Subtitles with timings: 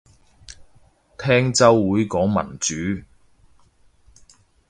[1.15, 3.03] 聽週會講民主